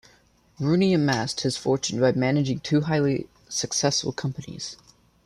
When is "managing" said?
2.13-2.59